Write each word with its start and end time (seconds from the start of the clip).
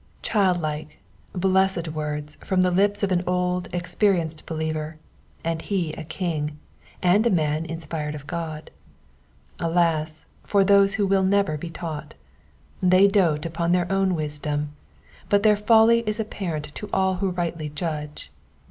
^^ 0.19 0.21
Child 0.23 0.59
like, 0.59 0.97
blessed 1.33 1.89
words, 1.89 2.35
from 2.41 2.63
the 2.63 2.71
lips 2.71 3.03
of 3.03 3.11
an 3.11 3.21
old, 3.27 3.67
experienced 3.71 4.47
believer, 4.47 4.97
and 5.43 5.61
he 5.61 5.93
a 5.93 6.03
king, 6.03 6.57
and 7.03 7.27
a 7.27 7.29
man 7.29 7.65
inspired 7.67 8.15
of 8.15 8.25
God. 8.25 8.71
Alas, 9.59 10.25
for 10.43 10.63
those 10.63 10.95
who 10.95 11.05
will 11.05 11.21
never 11.21 11.55
be 11.55 11.69
taught. 11.69 12.15
They 12.81 13.07
dote 13.07 13.43
upoa 13.43 13.71
their 13.71 13.91
own 13.91 14.15
wisdom; 14.15 14.71
but 15.29 15.43
their 15.43 15.55
folly 15.55 15.99
is 16.07 16.19
apparent 16.19 16.73
to 16.73 16.89
all 16.91 17.17
who 17.17 17.29
rightly 17.29 17.69
judge. 17.69 18.31